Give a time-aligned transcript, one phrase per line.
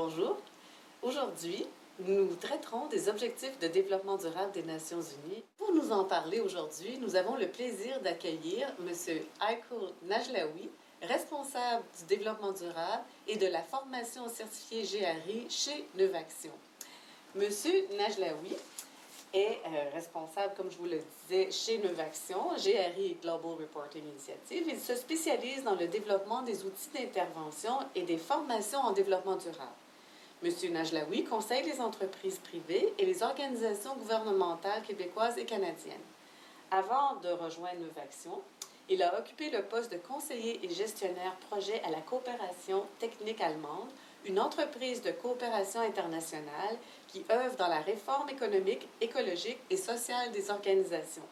[0.00, 0.36] Bonjour.
[1.02, 1.66] Aujourd'hui,
[1.98, 5.42] nous traiterons des objectifs de développement durable des Nations Unies.
[5.56, 8.92] Pour nous en parler aujourd'hui, nous avons le plaisir d'accueillir M.
[9.50, 10.70] Aiko Najlaoui,
[11.02, 16.52] responsable du développement durable et de la formation certifiée GRI chez Neuvaction.
[17.34, 17.42] M.
[17.98, 18.54] Najlaoui
[19.34, 24.62] est euh, responsable, comme je vous le disais, chez Neuvaction, GRI Global Reporting Initiative.
[24.68, 29.74] Il se spécialise dans le développement des outils d'intervention et des formations en développement durable.
[30.44, 30.52] M.
[30.72, 35.96] Najlaoui conseille les entreprises privées et les organisations gouvernementales québécoises et canadiennes.
[36.70, 38.40] Avant de rejoindre Neuvaction,
[38.88, 43.88] il a occupé le poste de conseiller et gestionnaire projet à la coopération technique allemande
[44.26, 46.76] une entreprise de coopération internationale
[47.08, 51.26] qui œuvre dans la réforme économique, écologique et sociale des organisations.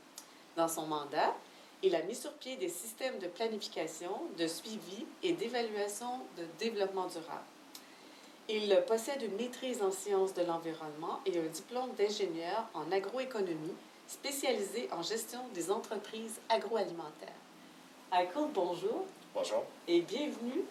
[0.56, 1.34] Dans son mandat,
[1.82, 7.06] il a mis sur pied des systèmes de planification, de suivi et d'évaluation de développement
[7.06, 7.55] durable.
[8.48, 13.74] Il possède une maîtrise en sciences de l'environnement et un diplôme d'ingénieur en agroéconomie
[14.06, 17.34] spécialisé en gestion des entreprises agroalimentaires.
[18.12, 19.04] Michael, bonjour.
[19.34, 19.64] Bonjour.
[19.88, 20.62] Et bienvenue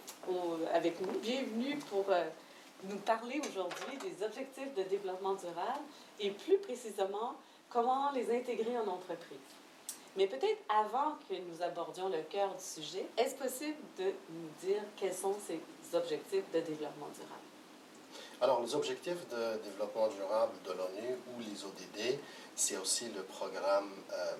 [0.73, 1.19] avec nous.
[1.19, 2.23] Bienvenue pour euh,
[2.85, 5.83] nous parler aujourd'hui des objectifs de développement durable
[6.21, 7.33] et plus précisément
[7.69, 9.37] comment les intégrer en entreprise.
[10.15, 14.81] Mais peut-être avant que nous abordions le cœur du sujet, est-ce possible de nous dire
[14.95, 15.59] quels sont ces
[15.93, 17.44] objectifs de développement durable?
[18.41, 22.19] Alors, les objectifs de développement durable de l'ONU ou les ODD,
[22.53, 23.89] c'est aussi le programme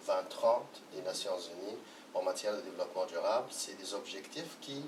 [0.06, 1.78] 2030 euh, des Nations Unies
[2.14, 3.48] en matière de développement durable.
[3.52, 4.84] C'est des objectifs qui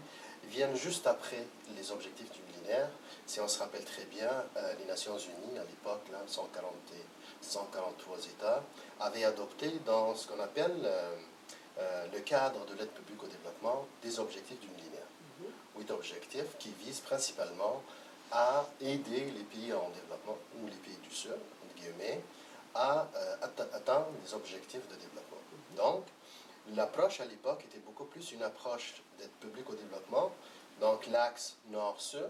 [0.49, 2.89] viennent juste après les objectifs du millénaire.
[3.25, 8.61] Si on se rappelle très bien, euh, les Nations Unies, à l'époque, 143 États,
[8.99, 14.19] avaient adopté dans ce qu'on appelle euh, le cadre de l'aide publique au développement des
[14.19, 15.07] objectifs du millénaire.
[15.41, 15.79] Mm-hmm.
[15.79, 17.81] Huit objectifs qui visent principalement
[18.31, 21.31] à aider les pays en développement, ou les pays du Sud,
[21.77, 22.21] guillemets,
[22.75, 23.35] à euh,
[23.73, 25.37] atteindre les objectifs de développement.
[25.75, 26.03] Donc,
[26.75, 30.31] l'approche à l'époque était beaucoup plus une approche d'aide publique au développement,
[30.79, 32.29] donc l'axe nord-sud.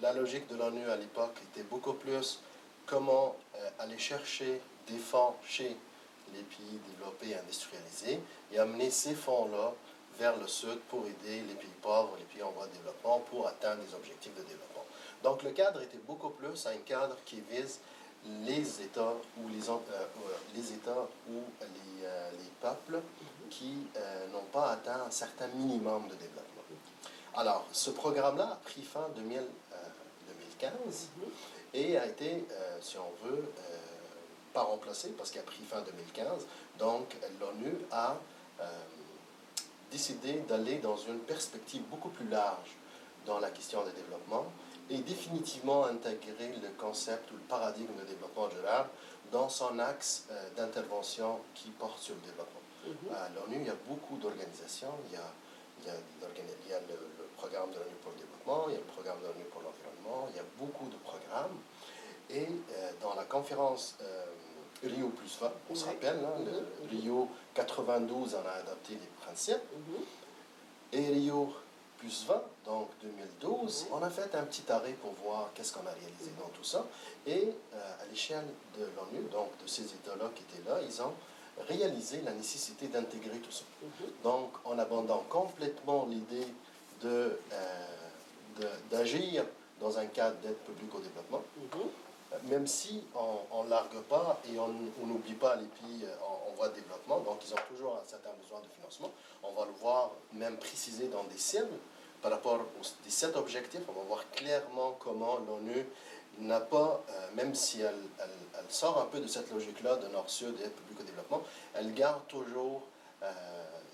[0.00, 2.40] La logique de l'ONU à l'époque était beaucoup plus
[2.86, 5.76] comment euh, aller chercher des fonds chez
[6.34, 8.20] les pays développés et industrialisés
[8.52, 9.72] et amener ces fonds-là
[10.18, 13.46] vers le sud pour aider les pays pauvres, les pays en voie de développement pour
[13.46, 14.73] atteindre les objectifs de développement.
[15.24, 17.80] Donc le cadre était beaucoup plus un cadre qui vise
[18.44, 20.06] les États ou les, euh, euh,
[20.54, 23.00] les États ou les, euh, les peuples
[23.48, 23.86] qui
[24.32, 26.62] n'ont pas atteint un certain minimum de développement.
[27.36, 31.08] Alors, ce programme-là a pris fin en 2015
[31.72, 32.44] et a été,
[32.80, 33.44] si on veut,
[34.52, 36.46] pas remplacé parce qu'il a pris fin en 2015.
[36.78, 38.16] Donc, l'ONU a
[39.90, 42.76] décidé d'aller dans une perspective beaucoup plus large
[43.26, 44.46] dans la question du développement
[44.90, 48.90] et définitivement intégrer le concept ou le paradigme de développement durable
[49.32, 52.60] dans son axe euh, d'intervention qui porte sur le développement.
[52.86, 53.14] Mhm.
[53.14, 54.92] À l'ONU, il y a beaucoup d'organisations.
[55.08, 55.26] Il y a,
[55.80, 55.94] il y a,
[56.64, 56.96] il y a le,
[57.36, 60.28] programme de l'ONU pour le développement, il y a le programme de l'ONU pour l'environnement,
[60.30, 61.58] il y a beaucoup de programmes.
[62.30, 64.24] Et euh, dans la conférence euh,
[64.82, 66.90] Rio plus 20, on se rappelle, hein, le mhm.
[66.90, 69.62] Rio 92 en a adopté les principes.
[69.72, 70.04] Mhm.
[70.92, 71.52] Et Rio
[72.04, 75.92] plus 20, donc 2012, on a fait un petit arrêt pour voir qu'est-ce qu'on a
[75.92, 76.84] réalisé dans tout ça.
[77.26, 78.44] Et euh, à l'échelle
[78.78, 81.14] de l'ONU, donc de ces États-là qui étaient là, ils ont
[81.66, 83.64] réalisé la nécessité d'intégrer tout ça.
[83.82, 84.08] Mhm.
[84.22, 86.46] Donc, en abandonnant complètement l'idée
[87.00, 89.46] de, euh, d'agir
[89.80, 91.80] dans un cadre d'aide publique au développement, mhm.
[91.80, 93.02] euh, même si
[93.50, 94.68] on ne largue pas et on
[95.06, 98.30] n'oublie pas les pays en, en, voie de développement, donc ils ont toujours un certain
[98.42, 99.10] besoin de financement.
[99.42, 101.78] On va le voir même précisé dans des cibles
[102.24, 105.86] par rapport aux 17 objectifs, on va voir clairement comment l'ONU
[106.38, 108.00] n'a pas, euh, même si elle,
[108.70, 111.42] sort un peu de cette logique-là de Nord-Sud et public au développement,
[111.74, 112.80] elle garde toujours
[113.22, 113.30] euh,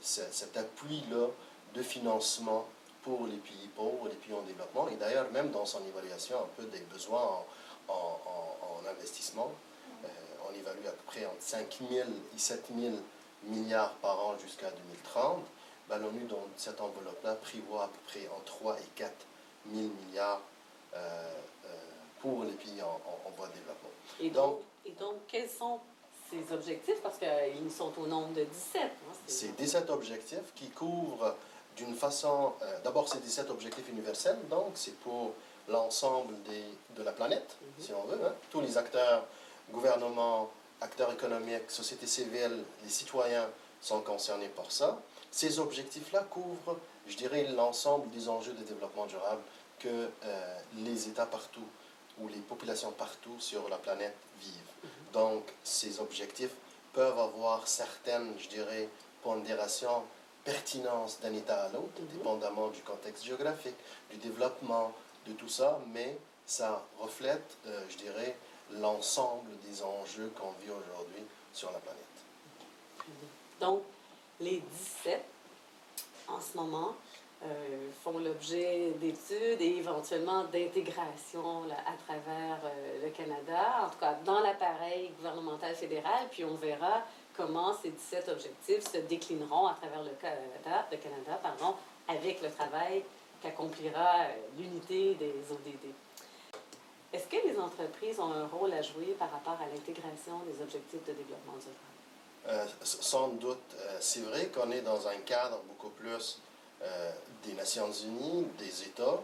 [0.01, 1.27] cet appui-là
[1.75, 2.69] de financement
[3.03, 4.87] pour les pays pauvres, les pays en développement.
[4.87, 7.45] Et d'ailleurs, même dans son évaluation un peu des besoins
[7.89, 9.51] en, en, investissement,
[10.05, 10.09] euh,
[10.49, 12.95] on évalue à peu près entre 5 000 et 7 000
[13.43, 15.45] milliards par an jusqu'à 2030
[15.91, 19.13] ben, l'ONU, dans cette enveloppe-là, prévoit à peu près entre 3 et 4
[19.75, 20.41] 000 milliards
[20.95, 20.99] euh,
[21.67, 21.69] euh,
[22.21, 23.01] pour les pays en,
[23.37, 23.91] voie de développement.
[24.21, 25.81] Et donc, et donc, quels sont
[26.31, 27.01] ces objectifs?
[27.03, 28.83] Parce qu'ils sont au nombre de 17.
[28.83, 28.89] Hein,
[29.27, 31.35] c'est 17 objectifs qui couvrent
[31.77, 32.53] d'une façon...
[32.63, 35.33] Euh, d'abord, c'est 17 objectifs universels, donc c'est pour
[35.69, 36.35] l'ensemble
[36.97, 37.85] de la planète, mhm.
[37.85, 38.25] si on veut.
[38.25, 38.35] Hein.
[38.51, 39.25] Tous les acteurs,
[39.73, 40.51] gouvernements,
[40.81, 43.49] acteurs économiques, société civile, les citoyens
[43.81, 44.99] sont concernés par ça.
[45.31, 49.43] Ces objectifs-là couvrent, je dirais, l'ensemble des enjeux de développement durable
[49.79, 50.09] que
[50.77, 51.67] les États partout
[52.21, 54.53] ou les populations partout sur la planète vivent.
[54.83, 54.91] Mhm.
[55.13, 56.55] Donc, ces objectifs
[56.93, 58.89] peuvent avoir certaines, je dirais,
[59.23, 60.03] pondérations,
[60.45, 62.19] pertinence d'un État à l'autre, mhm.
[62.19, 63.77] dépendamment du contexte géographique,
[64.11, 64.93] du développement,
[65.27, 66.17] de tout ça, mais
[66.47, 68.37] ça reflète, euh, je dirais,
[68.73, 71.23] l'ensemble des enjeux qu'on vit aujourd'hui
[71.53, 72.01] sur la planète.
[73.61, 73.83] Donc,
[74.41, 74.63] les
[75.05, 75.23] 17,
[76.29, 76.95] en ce moment,
[77.43, 84.15] euh, font l'objet d'études et éventuellement d'intégration à travers euh, le Canada, en tout cas
[84.25, 87.03] dans l'appareil gouvernemental fédéral, puis on verra
[87.37, 91.75] comment ces 17 objectifs se déclineront à travers le Canada, le Canada pardon,
[92.09, 93.05] avec le travail
[93.43, 95.95] qu'accomplira euh, l'unité des ODD.
[97.13, 101.05] Est-ce que les entreprises ont un rôle à jouer par rapport à l'intégration des objectifs
[101.07, 102.00] de développement durable?
[102.83, 103.59] Sans doute.
[104.01, 106.41] c'est vrai qu'on est dans un cadre beaucoup plus
[106.83, 107.11] euh,
[107.45, 109.21] des Nations Unies, des États,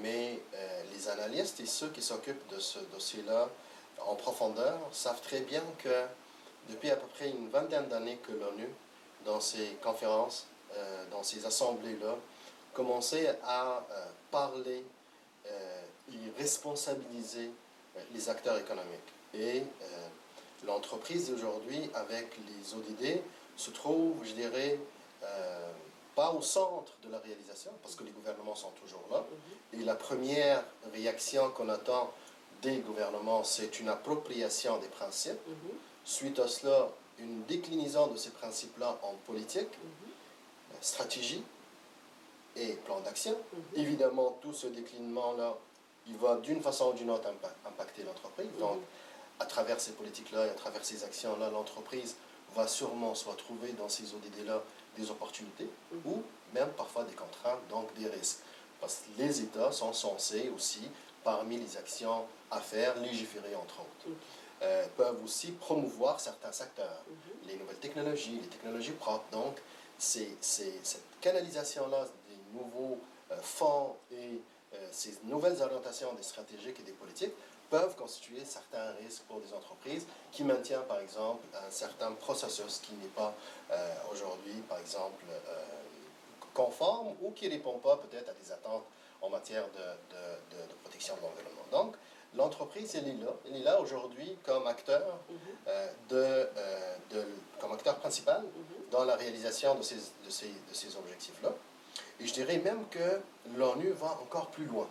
[0.00, 3.48] mais euh, les analystes et ceux qui s'occupent de ce dossier-là
[4.06, 6.04] en profondeur savent très bien que
[6.68, 8.68] depuis à peu près une vingtaine d'années que l'ONU,
[9.24, 12.14] dans ses conférences, euh, dans ses assemblées-là,
[12.74, 13.86] commençait à
[14.30, 14.82] parler
[15.44, 17.50] et responsabiliser
[18.14, 19.12] les acteurs économiques.
[19.34, 19.62] Et
[20.66, 23.22] l'entreprise aujourd'hui, avec les ODD,
[23.56, 24.78] se trouve, je dirais,
[26.14, 29.24] pas au centre de la réalisation, parce que les gouvernements sont toujours là.
[29.72, 29.80] Mhm.
[29.80, 32.12] Et la première réaction qu'on attend
[32.60, 35.40] des gouvernements, c'est une appropriation des principes.
[35.46, 35.54] Mhm.
[36.04, 36.88] Suite à cela,
[37.18, 40.76] une déclinaison de ces principes-là en politique, mhm.
[40.80, 41.42] stratégie
[42.56, 43.36] et plan d'action.
[43.74, 45.54] Évidemment, tout ce déclinement-là,
[46.06, 47.28] il va d'une façon ou d'une autre
[47.64, 48.48] impacter l'entreprise.
[48.58, 48.78] Donc,
[49.42, 52.14] à travers ces politiques-là et à travers ces actions-là, l'entreprise
[52.54, 54.62] va sûrement se retrouver dans ces ODD-là
[54.96, 56.00] des opportunités mhm.
[56.06, 56.22] ou
[56.54, 58.38] même parfois des contraintes, donc des risques.
[58.80, 60.88] Parce que les États sont censés aussi,
[61.24, 64.16] parmi les actions à faire, légiférer entre autres.
[64.62, 67.48] Euh, peuvent aussi promouvoir certains secteurs, mhm.
[67.48, 69.28] les nouvelles technologies, les technologies propres.
[69.32, 69.56] Donc,
[69.98, 72.98] c'est cette canalisation-là des nouveaux
[73.32, 74.40] euh, fonds et
[74.74, 77.32] euh, ces nouvelles orientations des stratégiques et des politiques
[77.72, 82.92] peuvent constituer certains risques pour des entreprises qui maintiennent, par exemple, un certain processus qui
[82.96, 83.34] n'est pas
[83.70, 85.38] euh, aujourd'hui, par exemple, euh,
[86.52, 88.84] conforme ou qui ne répond pas peut-être à des attentes
[89.22, 91.66] en matière de, de, de, protection de l'environnement.
[91.70, 91.96] Donc,
[92.36, 93.32] l'entreprise, elle est là.
[93.46, 95.68] Elle est là aujourd'hui comme acteur, mm-hmm.
[95.68, 97.26] euh, de, de,
[97.58, 98.90] comme acteur principal mm-hmm.
[98.90, 101.52] dans la réalisation de ces, de ces, de ces objectifs-là.
[102.20, 103.22] Et je dirais même que
[103.56, 104.86] l'ONU va encore plus loin.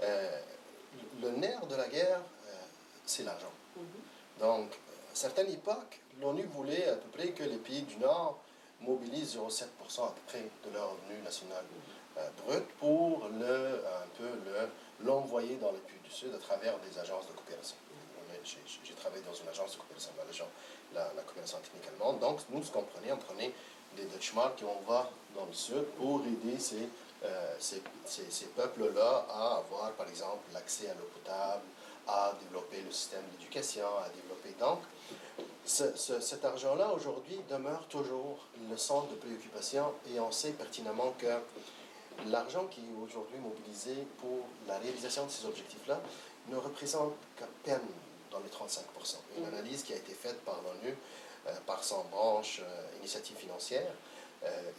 [0.00, 0.57] Mm-hmm
[1.22, 2.52] le nerf de la guerre, euh,
[3.06, 3.52] c'est l'argent.
[3.76, 3.84] Mhm.
[4.40, 8.38] Donc, à certaines époques, l'ONU voulait à peu près que les pays du Nord
[8.80, 12.18] mobilisent 0,7% à peu près de leur revenu national mhm.
[12.18, 14.28] euh, brut pour le, un peu
[15.04, 17.76] l'envoyer dans les pays du Sud à travers des agences de coopération.
[18.84, 20.46] J'ai travaillé dans une agence de coopération
[20.94, 22.20] la, la, coopération technique allemande.
[22.20, 23.52] Donc, nous, ce qu'on prenait, on prenait
[23.96, 26.88] des Dutchmarks qui on va dans le Sud pour aider ces
[27.24, 31.62] euh, ces, ces, peuples-là à avoir, par exemple, l'accès à l'eau potable,
[32.06, 34.54] à développer le système d'éducation, à développer.
[34.60, 34.80] Donc,
[35.64, 38.38] cet argent-là, aujourd'hui, demeure toujours
[38.70, 41.26] le centre de préoccupation et on sait pertinemment que
[42.26, 46.00] l'argent qui est aujourd'hui mobilisé pour la réalisation de ces objectifs-là
[46.48, 47.86] ne représente qu'à peine
[48.30, 48.84] dans les 35
[49.36, 49.46] Une mm.
[49.48, 50.94] analyse qui a été faite par l'ONU,
[51.46, 53.92] euh, par son branche euh, initiative financière,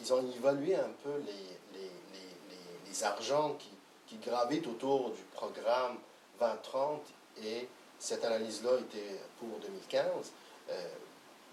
[0.01, 1.91] ils ont évalué un peu les, les
[2.89, 3.69] les argents qui,
[4.07, 5.97] qui gravitent autour du programme
[6.39, 7.01] 2030
[7.43, 10.31] et cette analyse-là était pour 2015,
[10.69, 10.87] euh,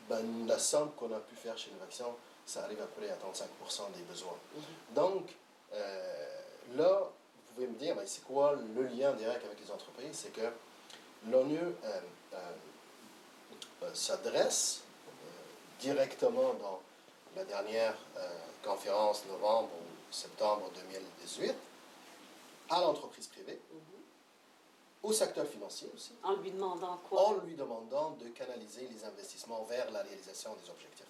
[0.09, 3.17] ben, la somme qu'on a pu faire chez Novaction, ça arrive à peu près à
[3.17, 4.31] 35% des besoins.
[4.31, 4.95] Mm-hmm.
[4.95, 5.35] Donc,
[5.75, 6.41] euh,
[6.77, 10.13] là, vous pouvez me dire, ben, c'est quoi le lien direct avec les entreprises?
[10.13, 10.49] C'est que
[11.29, 12.01] l'ONU euh,
[13.93, 14.83] s'adresse
[15.81, 16.81] directement dans
[17.37, 17.95] la dernière
[18.65, 19.69] conférence novembre
[20.11, 21.55] septembre 2018,
[22.71, 23.61] à l'entreprise privée,
[25.03, 26.13] au secteur financier aussi.
[26.23, 27.29] En lui demandant quoi?
[27.29, 31.07] En lui demandant de canaliser les investissements vers la réalisation des objectifs.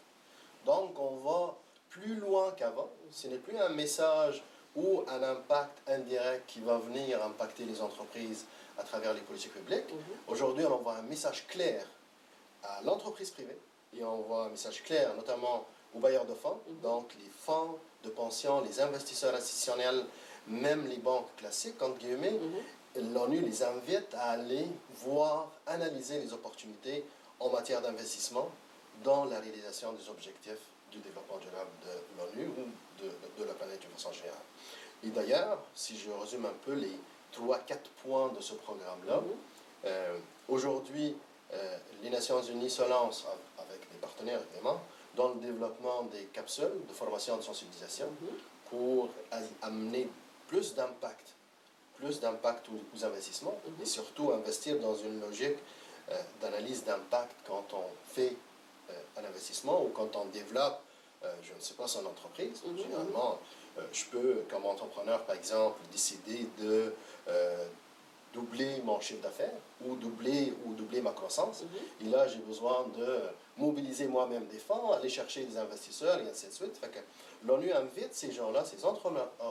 [0.67, 1.57] Donc, on va
[1.89, 2.91] plus loin qu'avant.
[3.13, 4.43] Ce n'est plus un message
[4.75, 8.45] ou un impact indirect qui va venir impacter les entreprises
[8.77, 9.91] à travers les politiques publiques.
[9.91, 9.99] Mhm.
[10.27, 11.87] Aujourd'hui, on envoie un message clair
[12.65, 13.59] à l'entreprise privée
[13.97, 15.65] et on envoie un message clair notamment
[15.97, 16.81] aux bailleurs de fonds, mhm.
[16.83, 20.05] donc les fonds de pension, les investisseurs institutionnels,
[20.47, 22.39] même les banques classiques, entre guillemets,
[22.97, 23.13] mhm.
[23.15, 24.67] l'ONU les invite à aller
[25.05, 27.05] voir, analyser les opportunités
[27.41, 28.49] en matière d'investissement
[29.05, 33.11] dans la réalisation des objectifs du développement durable de l'ONU ou de,
[33.43, 34.39] de, la planète d'une façon générale.
[35.05, 36.97] Et d'ailleurs, si je résume un peu les
[37.33, 39.37] trois, quatre points de ce programme-là, Mhm.
[39.87, 41.15] euh, aujourd'hui,
[41.53, 43.27] euh, les Nations Unies se lancent,
[43.59, 44.81] avec des partenaires évidemment,
[45.17, 48.29] dans le développement des capsules de formation de sensibilisation Mhm.
[48.71, 49.09] pour
[49.63, 50.09] amener
[50.49, 51.35] plus d'impact,
[51.97, 53.83] plus d'impact aux, aux investissements Mhm.
[53.83, 55.59] et surtout investir dans une logique
[56.11, 58.37] euh, d'analyse d'impact quand on fait
[58.91, 60.79] euh, un investissement ou quand on développe,
[61.25, 62.63] euh, je ne sais pas, son entreprise.
[62.65, 63.41] Mhm, Généralement,
[63.93, 66.95] je peux, comme entrepreneur par exemple, décider de
[68.33, 69.53] doubler mon chiffre d'affaires
[69.85, 71.63] ou doubler, ou doubler ma croissance.
[72.01, 73.21] Et là, j'ai besoin de
[73.57, 76.77] mobiliser moi-même des fonds, aller chercher des investisseurs et ainsi de suite.
[76.77, 76.99] Fait que
[77.45, 78.89] l'ONU invite ces gens-là, ces euh,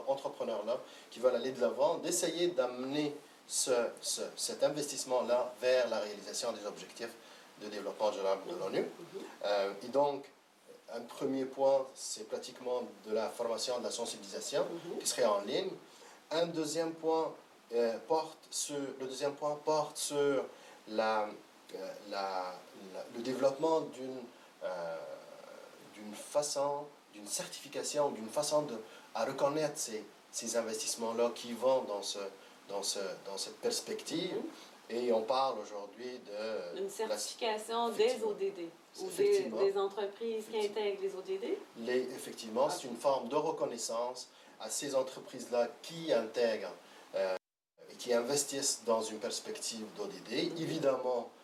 [0.06, 0.78] entrepreneurs-là,
[1.10, 3.14] qui veulent aller de l'avant, d'essayer d'amener
[3.48, 3.70] ce,
[4.00, 7.12] ce- cet investissement-là vers la réalisation des objectifs
[7.62, 8.80] de développement durable de l'ONU.
[8.82, 9.20] Mhm.
[9.44, 10.24] Euh, et donc,
[10.94, 14.98] un premier point, c'est pratiquement de la formation, de la sensibilisation Mhm.
[14.98, 15.70] qui serait en ligne.
[16.30, 17.32] Un deuxième point
[17.74, 20.44] euh, porte sur, le deuxième point porte sur
[20.88, 21.26] la,
[22.10, 22.54] la-
[22.94, 24.20] la- le développement d'une
[24.64, 24.96] euh,
[25.94, 28.74] d'une façon, d'une certification, d'une façon de,
[29.14, 32.18] à reconnaître ces, ces investissements-là qui vont dans, ce,
[32.68, 34.34] dans, ce, dans cette perspective.
[34.36, 34.42] Mhm.
[34.88, 36.78] Et on parle aujourd'hui de...
[36.78, 38.16] Une la- certification des.
[38.22, 38.68] ODD
[39.00, 41.58] ou des, des entreprises qui intègrent les ODD.
[41.78, 44.28] Les, effectivement, c'est une forme de reconnaissance
[44.60, 46.72] à ces entreprises-là qui intègrent
[47.14, 47.36] euh,
[47.90, 50.52] et qui investissent dans une perspective d'ODD.
[50.52, 50.62] Mhm.
[50.62, 51.35] Évidemment, euh,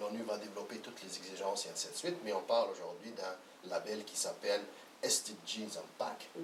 [0.00, 3.34] l'ONU va développer toutes les exigences et ainsi de suite, mais on parle aujourd'hui d'un
[3.70, 4.62] label qui s'appelle
[5.02, 6.42] SDGs Impact, Mhm.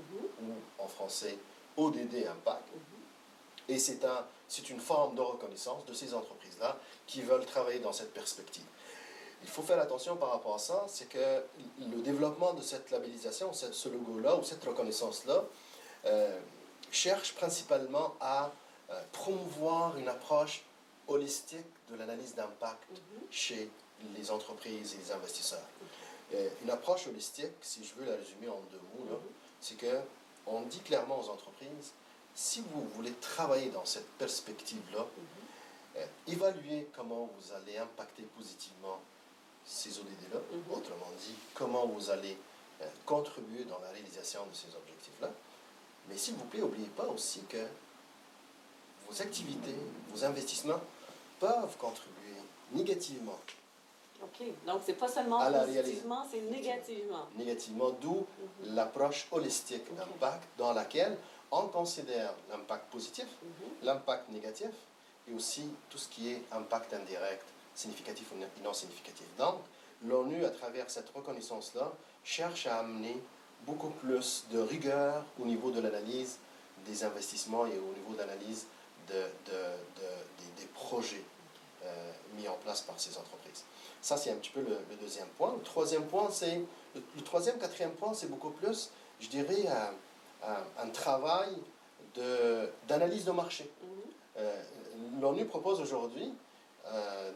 [0.48, 1.36] ou en français
[1.76, 2.66] ODD Impact.
[2.74, 3.74] Mhm.
[3.74, 4.24] Et c'est un,
[4.70, 8.64] une forme de reconnaissance de ces entreprises-là qui veulent travailler dans cette perspective.
[9.42, 11.42] Il faut faire attention par rapport à ça, c'est que
[11.78, 15.44] le développement de cette labellisation, ce ce logo-là ou cette reconnaissance-là,
[16.06, 16.38] euh,
[16.90, 18.50] cherche principalement à
[18.90, 20.64] euh, promouvoir une approche
[21.08, 22.98] holistique de l'analyse d'impact Mhm.
[23.30, 23.70] chez
[24.16, 25.66] les entreprises et les investisseurs.
[26.34, 29.18] Euh, une approche holistique, si je veux la résumer en deux mots, Mhm.
[29.60, 30.00] c'est que
[30.46, 31.92] on dit clairement aux entreprises,
[32.34, 35.06] si vous voulez travailler dans cette perspective-là, Mhm.
[35.96, 39.00] euh, évaluez comment vous allez impacter positivement
[39.66, 42.36] ces ODD-là, autrement dit, comment vous allez
[42.80, 45.28] euh, contribuer dans la réalisation de ces objectifs-là.
[46.08, 47.66] Mais s'il vous plaît, n'oubliez pas aussi que
[49.08, 49.74] vos activités,
[50.10, 50.80] vos investissements
[51.38, 52.36] peuvent contribuer
[52.72, 53.38] négativement,
[54.20, 54.46] OK.
[54.66, 57.26] Donc, c'est pas seulement À positivement, c'est négativement.
[57.36, 58.26] négativement, d'où
[58.64, 58.74] Mhm.
[58.74, 61.16] l'approche holistique d'impact dans laquelle
[61.52, 63.86] on considère l'impact positif, Mhm.
[63.86, 64.70] l'impact négatif
[65.28, 67.44] et aussi tout ce qui est impact indirect,
[67.76, 69.26] significatif ou non- non significatif.
[69.38, 69.60] Donc,
[70.04, 71.92] l'ONU, à travers cette reconnaissance-là,
[72.24, 73.16] cherche à amener
[73.66, 76.38] beaucoup plus de rigueur au niveau de l'analyse
[76.86, 78.66] des investissements et au niveau de l'analyse
[79.08, 79.52] de, de-
[80.00, 81.24] de- des, des projets
[81.84, 83.64] euh, mis en place par ces entreprises.
[84.02, 85.54] Ça, c'est un petit peu le, le deuxième point.
[85.56, 86.60] Le troisième point, c'est...
[86.94, 91.50] Le, le troisième, quatrième point, c'est beaucoup plus, je dirais, un, un- un travail
[92.14, 93.70] de- d'analyse de, marché.
[93.82, 93.88] Mhm.
[94.38, 94.62] Euh,
[95.20, 96.32] L'ONU propose aujourd'hui
[96.86, 97.32] euh,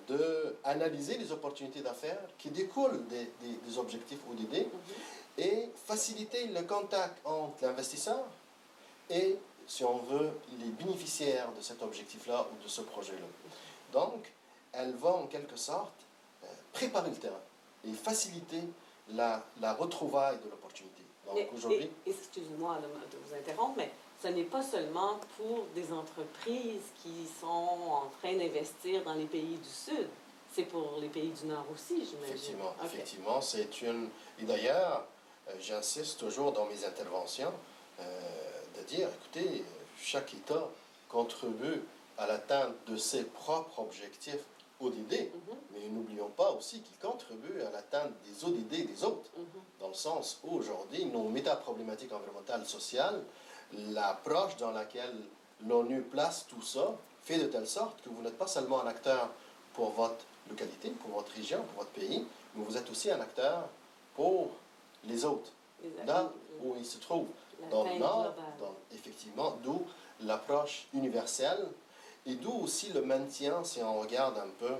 [0.64, 4.70] d'analyser les opportunités d'affaires qui découlent des, des- des objectifs ODD Mhm.
[5.38, 8.24] et faciliter le contact entre l'investisseur
[9.10, 9.36] et,
[9.72, 13.24] si on veut, les bénéficiaires de cet objectif-là ou de ce projet-là.
[13.90, 14.30] Donc,
[14.70, 15.94] elle va en quelque sorte
[16.44, 17.40] euh, préparer le terrain
[17.88, 18.60] et faciliter
[19.14, 21.02] la, la retrouvaille de l'opportunité.
[21.26, 23.90] Donc aujourd'hui, Excusez-moi de, vous interrompre, mais
[24.22, 29.56] ce n'est pas seulement pour des entreprises qui sont en train d'investir dans les pays
[29.56, 30.08] du Sud.
[30.52, 32.34] C'est pour les pays du Nord aussi, j'imagine.
[32.34, 32.84] Effectivement, OK.
[32.84, 34.10] effectivement, c'est une...
[34.38, 35.06] Et d'ailleurs,
[35.48, 37.54] euh, j'insiste toujours dans mes interventions
[38.00, 38.41] euh,
[38.82, 39.64] de dire, écoutez,
[40.00, 40.68] chaque État
[41.08, 41.82] contribue
[42.18, 44.40] à l'atteinte de ses propres objectifs
[44.80, 45.56] ODD, Mhm.
[45.72, 49.44] mais n'oublions pas aussi qu'il contribue à l'atteinte des ODD des autres, Mhm.
[49.80, 53.22] dans le sens où aujourd'hui, nos métaproblématiques environnementales, sociales,
[53.72, 55.14] l'approche dans laquelle
[55.66, 59.30] l'ONU place tout ça, fait de telle sorte que vous n'êtes pas seulement un acteur
[59.74, 63.68] pour votre localité, pour votre région, pour votre pays, mais vous êtes aussi un acteur
[64.16, 64.50] pour
[65.04, 65.52] les autres,
[66.04, 66.30] là
[66.62, 67.28] où ils se trouvent,
[67.70, 69.84] dans le Nord, dans- effectivement, d'où
[70.20, 71.66] l'approche universelle
[72.26, 74.74] et d'où aussi le maintien, si on regarde un peu,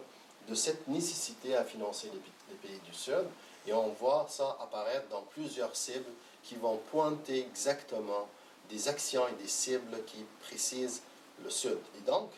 [0.48, 2.20] de cette nécessité à financer les,
[2.68, 3.24] pays du Sud.
[3.66, 6.10] Et on voit ça apparaître dans plusieurs cibles
[6.42, 8.28] qui vont pointer exactement
[8.68, 11.02] des actions et des cibles qui précisent
[11.42, 11.78] le Sud.
[11.96, 12.30] Et donc,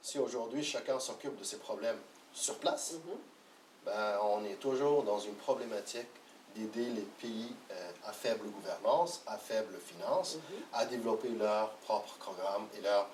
[0.00, 1.98] si aujourd'hui chacun s'occupe de ses problèmes
[2.32, 3.16] sur place, Mhm.
[3.84, 6.06] ben, on est toujours dans une problématique
[6.54, 7.52] d'aider les pays
[8.06, 10.42] à faible gouvernance, à faible finance, Mhm.
[10.72, 13.08] à développer leurs propres programmes et leurs,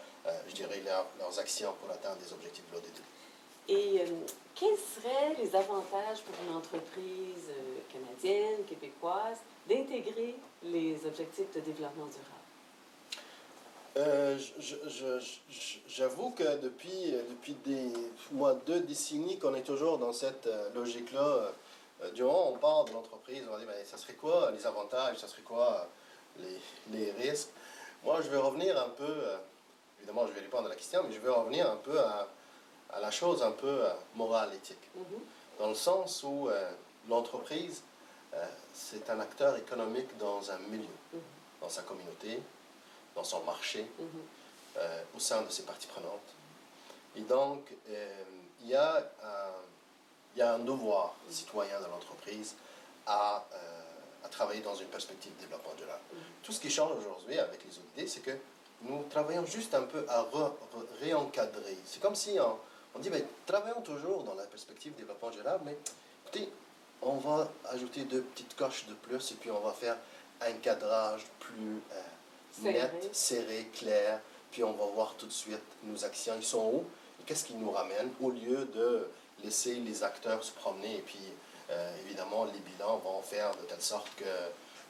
[0.48, 2.98] je dirais, leurs, leurs actions pour atteindre des objectifs de l'ODD.
[3.68, 4.06] Et euh,
[4.54, 9.38] quels seraient les avantages pour une entreprise euh, canadienne, québécoise,
[9.68, 12.30] d'intégrer les objectifs de développement durable?
[13.96, 14.38] Euh,
[15.88, 17.88] J'avoue que depuis, depuis des
[18.30, 21.50] moi, deux décennies qu'on est toujours dans cette euh, logique-là, euh, euh,
[22.14, 24.66] du moment où on part de l'entreprise, on va dire, ben, ça serait quoi les
[24.66, 25.88] avantages, ça serait quoi
[26.40, 26.42] euh,
[26.92, 27.48] les, les risques?
[28.04, 29.36] Moi, je vais revenir un peu, euh,
[29.98, 32.28] évidemment, je vais répondre à la question, mais je vais revenir un peu à,
[32.92, 34.90] à la chose un peu euh, morale, éthique.
[34.94, 35.04] Mhm.
[35.58, 36.70] Dans le sens où euh,
[37.08, 37.82] l'entreprise,
[38.34, 41.20] euh, c'est un acteur économique dans un milieu, Mhm.
[41.62, 42.40] dans sa communauté,
[43.14, 44.06] dans son marché, Mhm.
[44.76, 46.20] euh, au sein de ses parties prenantes.
[47.16, 48.22] Et donc, euh,
[48.60, 49.52] il, y a un,
[50.36, 52.54] il y a un devoir citoyen de l'entreprise
[53.06, 53.56] à, euh,
[54.24, 56.00] à travailler dans une perspective de développement durable.
[56.12, 56.18] Mhm.
[56.42, 58.32] Tout ce qui change aujourd'hui avec les ODD, c'est que
[58.82, 61.78] nous travaillons juste un peu à re- re- réencadrer.
[61.86, 62.58] C'est comme si on,
[62.94, 65.78] on dit, ben, travaillons toujours dans la perspective de développement durable, mais
[66.26, 66.50] écoutez,
[67.00, 69.96] on va ajouter deux petites coches de plus et puis on va faire
[70.42, 72.02] un cadrage plus euh,
[72.72, 76.84] net, serré, clair, puis on va voir tout de suite nos actions, ils sont où,
[77.24, 79.08] qu'est-ce qui nous ramène, au lieu de
[79.44, 81.18] laisser les acteurs se promener, et puis
[81.70, 84.24] euh, évidemment, les bilans vont faire de telle sorte que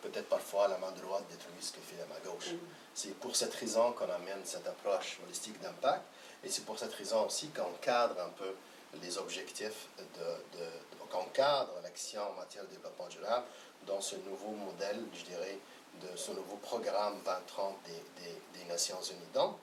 [0.02, 2.52] peut-être parfois la main droite détruit ce que fait la main gauche.
[2.52, 2.58] Mhm.
[2.94, 6.02] C'est pour cette raison qu'on amène cette approche holistique d'impact,
[6.44, 8.54] et c'est pour cette raison aussi qu'on cadre un peu
[9.02, 10.64] les objectifs, de, de,
[11.10, 13.46] qu'on cadre l'action en matière de développement durable
[13.86, 15.58] dans ce nouveau modèle, je dirais,
[16.02, 19.32] de ce nouveau programme 2030 des, des, des Nations Unies.
[19.34, 19.56] Donc,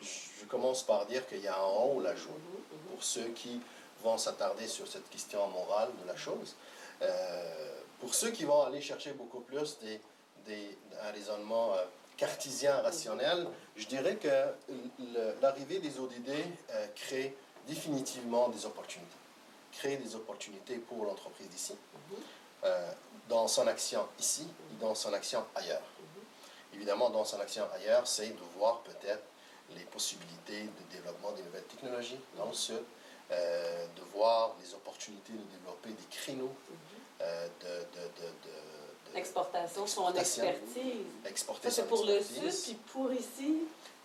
[0.00, 2.60] je commence par dire qu'il y a un rôle à jouer Mhm.
[2.78, 2.78] Mhm.
[2.94, 3.60] pour ceux qui
[4.02, 6.56] vont s'attarder sur cette question morale de la chose.
[7.02, 10.00] Euh, pour ceux qui vont aller chercher beaucoup plus des,
[10.46, 11.84] des, un raisonnement euh,
[12.16, 13.46] cartésien, rationnel,
[13.76, 14.28] je dirais que
[15.40, 16.28] l'arrivée des ODD
[16.70, 17.34] euh, crée
[17.66, 19.16] définitivement des opportunités.
[19.72, 21.74] Crée des opportunités pour l'entreprise d'ici,
[22.64, 22.92] euh,
[23.28, 24.46] dans son action ici
[24.80, 25.82] dans son action ailleurs.
[26.74, 29.22] Évidemment, dans son action ailleurs, c'est de voir peut-être
[29.76, 32.82] les possibilités de développement des nouvelles technologies dans le Sud,
[33.32, 36.52] euh, de voir les opportunités de développer des créneaux
[37.20, 41.04] euh, de, de, de, de- de- Exportation, son expertise.
[41.26, 42.20] exporter Ça, c'est pour le.
[42.22, 43.58] Sud, puis pour ici.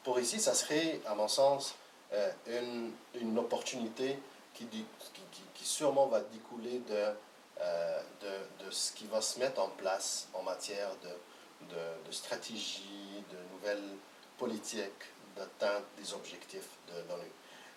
[0.04, 1.76] Pour ici, ça serait, à mon sens,
[2.14, 4.18] euh, une, une opportunité
[4.54, 7.14] qui, qui, qui, qui sûrement va découler de,
[7.62, 11.72] euh, de, de ce qui va se mettre en place en matière de,
[12.12, 13.96] stratégie, de nouvelles
[14.38, 15.04] politiques,
[15.36, 17.32] d'atteinte des objectifs de l'ONU.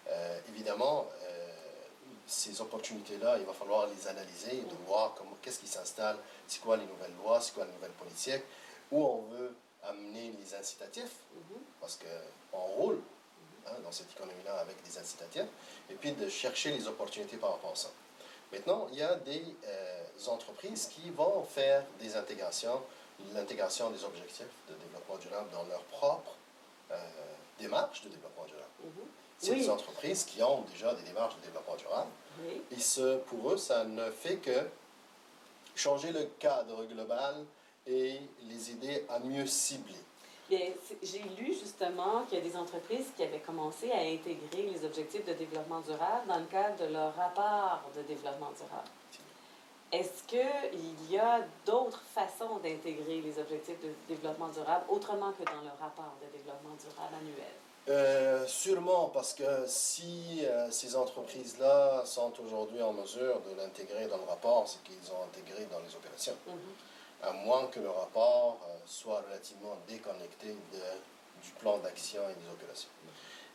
[0.09, 1.38] Euh, évidemment, euh,
[2.29, 6.77] ces opportunités-là, il va falloir les analyser et de voir qu'est-ce qui s'installe, c'est quoi
[6.77, 8.43] les nouvelles lois, c'est quoi les nouvelles politiques,
[8.93, 11.59] où on veut amener les incitatifs, Mhm.
[11.81, 13.01] parce qu'on roule
[13.67, 15.47] hein, dans cette économie-là avec des incitatifs,
[15.91, 17.89] et puis de chercher les opportunités par rapport à ça.
[18.53, 22.83] Maintenant, il y a des euh, entreprises qui vont faire des intégrations,
[23.35, 26.33] l'intégration des objectifs de développement durable dans leur propre
[26.91, 26.97] euh,
[27.59, 28.69] démarche de développement durable.
[28.85, 29.07] Mhm.
[29.39, 29.61] C'est Oui.
[29.61, 32.11] des entreprises qui ont déjà des démarches de développement durable,
[32.43, 32.61] Oui.
[32.73, 34.69] et ce, pour eux, ça ne fait que
[35.77, 37.45] changer le cadre global
[37.87, 39.95] et les aider à mieux cibler.
[40.51, 45.25] J'ai lu justement qu'il y a des entreprises qui avaient commencé à intégrer les objectifs
[45.27, 48.89] de développement durable dans le cadre de leur rapport de développement durable.
[49.93, 55.63] Est-ce qu'il y a d'autres façons d'intégrer les objectifs de développement durable autrement que dans
[55.63, 57.53] le rapport de développement durable annuel?
[57.89, 64.19] Euh, sûrement, parce que si euh, ces entreprises-là sont aujourd'hui en mesure de l'intégrer dans
[64.19, 66.37] le rapport, c'est qu'ils ont intégré dans les opérations.
[66.47, 66.59] Mhm.
[67.23, 72.51] À moins que le rapport euh, soit relativement déconnecté de- du plan d'action et des
[72.51, 72.91] opérations.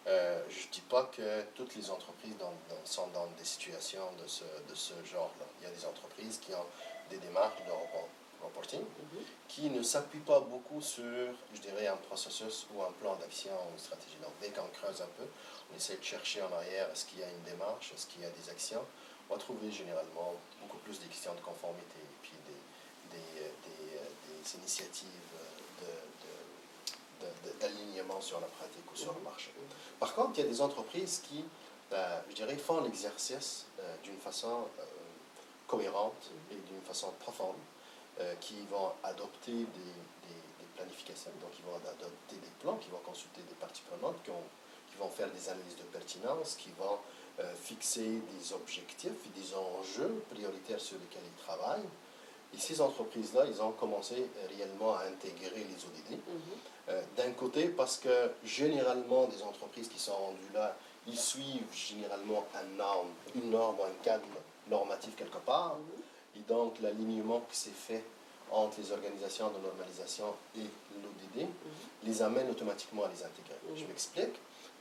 [0.06, 4.28] Je ne dis pas que toutes les entreprises dans- dans- sont dans des situations de
[4.28, 5.46] ce, de ce genre-là.
[5.62, 6.66] Il y a des entreprises qui ont
[7.10, 8.10] des démarches de report-
[8.44, 9.24] reporting Mhm.
[9.48, 11.04] qui ne s'appuie pas beaucoup sur,
[11.54, 14.18] je dirais, un processus ou un plan d'action ou une stratégie.
[14.22, 15.26] Donc, dès qu'on creuse un peu,
[15.72, 18.26] on essaie de chercher en arrière, est-ce qu'il y a une démarche, est-ce qu'il y
[18.26, 18.84] a des actions?
[19.30, 23.50] On va trouver généralement beaucoup plus des questions de conformité et puis des, des, euh,
[23.66, 29.14] des, euh, des initiatives euh, de- de- de- de- d'alignement sur la pratique ou sur
[29.14, 29.52] le marché.
[30.00, 31.46] Par contre, il y a des entreprises qui,
[31.94, 34.84] euh, je dirais, font l'exercice euh, d'une façon euh,
[35.68, 37.56] cohérente et d'une façon profonde,
[38.20, 42.90] euh, qui vont adopter des, des- des planifications, donc ils vont adopter des plans, qui
[42.90, 44.50] vont consulter des parties prenantes, qui, ont-
[44.92, 46.98] qui vont faire des analyses de pertinence, qui vont
[47.40, 51.90] euh, fixer des objectifs et des enjeux prioritaires sur lesquels ils travaillent,
[52.56, 56.20] Et ces entreprises-là, ils ont commencé réellement à intégrer les ODD.
[56.90, 60.76] Euh, d'un côté, parce que généralement, des entreprises qui sont rendues là,
[61.08, 64.28] ils suivent généralement un norme, une norme, un cadre
[64.70, 65.78] normatif quelque part.
[65.98, 66.03] Et
[66.48, 68.04] donc, l'alignement qui s'est fait
[68.52, 70.62] entre les organisations de normalisation et
[71.02, 71.48] l'ODD
[72.04, 73.56] les amène automatiquement à les intégrer.
[73.76, 74.36] Je m'explique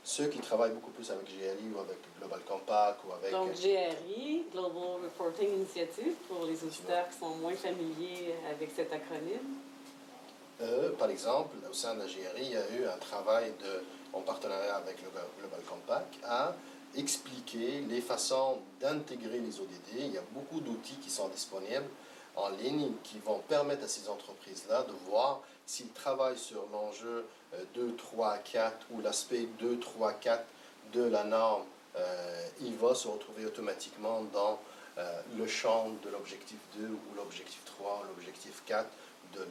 [0.05, 3.31] ceux qui travaillent beaucoup plus avec GRI ou avec Global Compact ou avec...
[3.31, 9.57] Donc GRI, Global Reporting Initiative, pour les auditeurs qui sont moins familiers avec cet acronyme.
[10.61, 13.83] Euh, par exemple, au sein de la GRI, il y a eu un travail de,
[14.12, 15.09] en partenariat avec le
[15.40, 16.55] Global Compact à
[16.96, 19.98] expliquer les façons d'intégrer les ODD.
[19.98, 21.88] Il y a beaucoup d'outils qui sont disponibles
[22.37, 27.26] en ligne qui vont permettre à ces entreprises-là de voir s'ils travaillent sur l'enjeu
[27.74, 30.44] 2, 3, 4 ou l'aspect 2, 3, 4
[30.92, 31.64] de la norme,
[31.96, 34.59] euh, il va se retrouver automatiquement dans
[34.98, 38.87] euh, le champ de l'objectif 2 ou l'objectif 3 ou l'objectif 4
[39.35, 39.46] de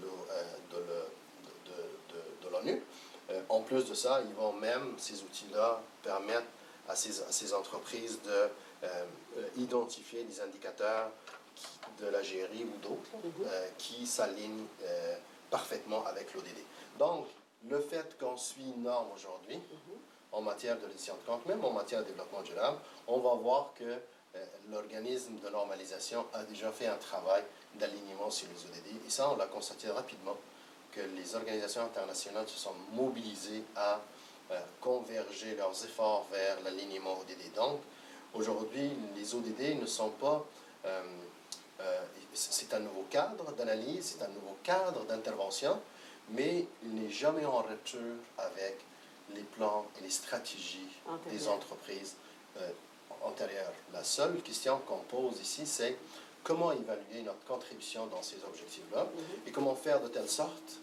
[2.52, 2.82] l'ONU.
[3.30, 6.46] Euh, en plus de ça, ils vont même, ces outils-là, permettre
[6.92, 8.20] à ces, à ces entreprises
[9.56, 11.10] d'identifier des indicateurs
[12.00, 13.76] de la GRI ou d'autres mm-hmm.
[13.78, 14.66] qui s'alignent
[15.50, 16.58] parfaitement avec l'ODD.
[16.98, 17.26] Donc,
[17.70, 19.98] le fait qu'on suit une norme aujourd'hui, mhm.
[20.32, 22.78] en matière de l'édition de compte, même en matière de développement durable,
[23.08, 27.44] on va voir que euh, l'organisme de normalisation a déjà fait un travail
[27.76, 29.06] d'alignement sur les ODD.
[29.06, 30.38] Et ça, on l'a constaté rapidement,
[30.92, 34.02] que les organisations internationales se sont mobilisées à
[34.52, 37.54] euh, converger leurs efforts vers l'alignement ODD.
[37.56, 37.80] Donc,
[38.34, 40.46] aujourd'hui, les ODD ne sont pas...
[40.86, 41.02] Euh,
[42.34, 45.80] c'est un nouveau cadre d'analyse, c'est un nouveau cadre d'intervention,
[46.30, 48.78] mais il n'est jamais en rupture avec
[49.36, 50.88] les plans et les stratégies
[51.30, 52.16] des entreprises
[52.58, 52.70] euh,
[53.24, 53.74] antérieures.
[53.94, 55.98] La seule question qu'on pose ici, c'est
[56.44, 59.48] comment évaluer notre contribution dans ces objectifs-là mhm.
[59.48, 60.80] et comment faire de telle sorte,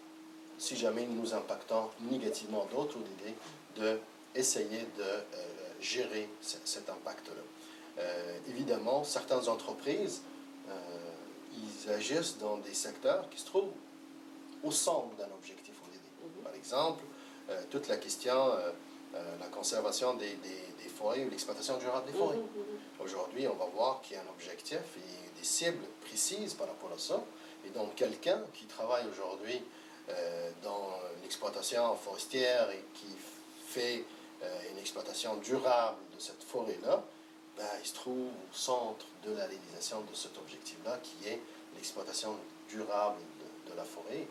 [0.59, 3.33] si jamais nous impactons négativement d'autres idées,
[3.75, 3.99] de
[4.35, 5.21] essayer de euh,
[5.81, 7.41] gérer cet impact-là.
[7.97, 10.21] Euh, évidemment, certaines entreprises,
[11.51, 13.71] ils agissent dans des secteurs qui se trouvent
[14.63, 16.37] au centre d'un objectif ODD.
[16.37, 16.43] Mhm.
[16.43, 17.03] Par exemple,
[17.49, 18.71] euh, toute la question, euh,
[19.15, 22.35] euh, la conservation des, des, forêts ou l'exploitation durable des forêts.
[22.35, 23.05] Mhm, mhm.
[23.05, 26.91] Aujourd'hui, on va voir qu'il y a un objectif et des cibles précises par rapport
[26.93, 27.23] à ça.
[27.65, 29.61] Et donc, quelqu'un qui travaille aujourd'hui
[30.63, 33.15] dans l'exploitation forestière et qui
[33.67, 34.03] fait
[34.71, 37.03] une exploitation durable de cette forêt-là,
[37.57, 41.41] ben, il se trouve au centre de la réalisation de cet objectif-là, qui est
[41.75, 42.35] l'exploitation
[42.69, 44.25] durable de, de, la forêt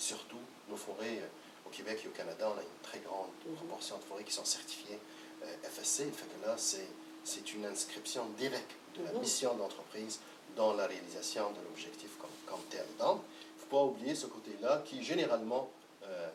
[0.00, 3.54] surtout nos forêts euh, au Québec et au Canada, on a une très grande mhm.
[3.56, 4.98] proportion de forêts qui sont certifiées
[5.44, 6.10] euh, FSC.
[6.10, 9.20] Fait que là, c'est une inscription directe de la mhm.
[9.20, 10.20] mission d'entreprise
[10.56, 12.86] dans la réalisation de l'objectif comme, comme, tel.
[12.98, 13.22] Donc,
[13.70, 15.68] pas oublier ce côté-là qui est généralement
[16.04, 16.28] euh,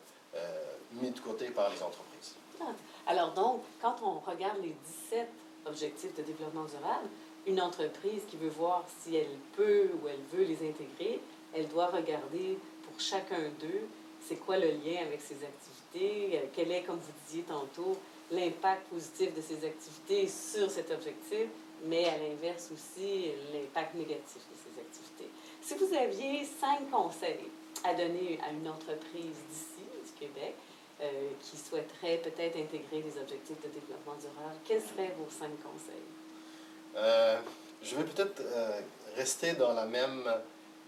[0.92, 2.34] mis de côté par les entreprises.
[2.60, 2.72] Ah.
[3.06, 4.74] Alors donc, quand on regarde les
[5.10, 5.28] 17
[5.66, 7.08] objectifs de développement durable,
[7.46, 11.20] une entreprise qui veut voir si elle peut ou elle veut les intégrer,
[11.54, 12.58] elle doit regarder
[12.98, 13.86] chacun d'eux,
[14.26, 17.96] c'est quoi le lien avec ses activités, euh, quel est, comme vous disiez tantôt,
[18.30, 21.48] l'impact positif de ces activités sur cet objectif,
[21.84, 24.42] mais à l'inverse aussi, l'impact négatif.
[25.66, 27.50] Si vous aviez cinq conseils
[27.82, 30.54] à donner à une entreprise d'ici, du Québec,
[31.00, 36.06] euh, qui souhaiterait peut-être intégrer les objectifs de développement durable, quels seraient vos cinq conseils?
[36.94, 37.40] Euh,
[37.82, 38.42] je vais peut-être
[39.16, 40.22] rester dans la même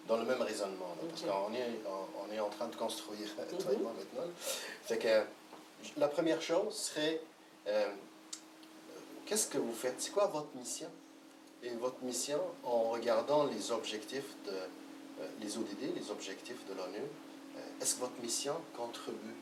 [0.07, 0.95] dans le même raisonnement.
[1.11, 4.31] parce qu'on est, on, est en train de construire, toi et moi maintenant.
[4.85, 5.25] Fait que
[5.99, 7.21] la première chose serait
[7.67, 7.91] euh,
[9.27, 9.97] qu'est-ce que vous faites?
[9.99, 10.89] C'est quoi votre mission?
[11.63, 17.03] Et votre mission, en regardant les objectifs de euh, les ODD, les objectifs de l'ONU,
[17.03, 19.35] euh, est-ce que votre mission contribue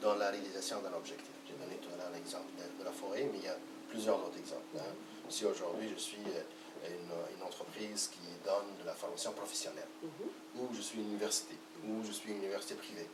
[0.00, 1.30] dans la réalisation d'un objectif?
[1.46, 3.56] J'ai donné tout à l'heure l'exemple de, la forêt, mais il y a
[3.88, 4.76] plusieurs autres exemples.
[4.76, 4.94] Hein.
[5.28, 10.60] Si aujourd'hui je suis une, une, entreprise qui donne de la formation professionnelle, mhm.
[10.60, 11.54] ou je suis une université,
[11.86, 13.08] ou je suis une université privée.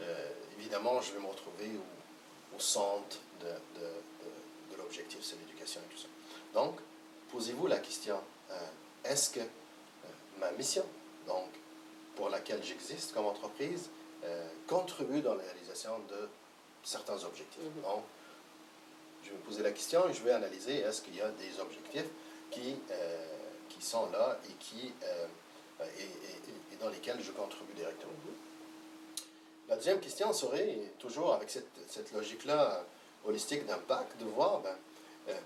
[0.00, 3.46] Euh, évidemment, je vais me retrouver au, au centre de,
[3.80, 3.86] de,
[4.72, 6.08] de, l'objectif, c'est l'éducation et tout ça.
[6.52, 6.76] Donc,
[7.34, 8.20] posez-vous la question,
[8.50, 8.54] euh,
[9.04, 9.44] est-ce que euh,
[10.38, 10.84] ma mission,
[11.26, 11.48] donc,
[12.14, 13.90] pour laquelle j'existe comme entreprise,
[14.66, 16.28] contribue dans la réalisation de
[16.82, 17.60] certains objectifs?
[17.60, 17.82] Mhm.
[17.82, 18.04] Donc,
[19.24, 21.60] je vais me poser la question et je vais analyser est-ce qu'il y a des
[21.60, 22.08] objectifs
[22.50, 23.26] qui, euh,
[23.68, 25.26] qui sont là et, qui, euh,
[25.98, 28.12] et, dans lesquels je contribue directement?
[28.12, 29.22] Mm-hmm.
[29.70, 32.84] La deuxième question serait, toujours avec cette, cette logique-là
[33.24, 34.93] holistique d'impact, de voir, ben, euh,